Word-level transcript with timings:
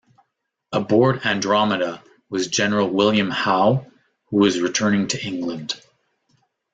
Aboard 0.71 1.23
"Andromeda" 1.27 2.03
was 2.27 2.47
General 2.47 2.89
William 2.89 3.29
Howe, 3.29 3.85
who 4.31 4.37
was 4.37 4.59
returning 4.59 5.05
to 5.09 5.23
England. 5.23 5.79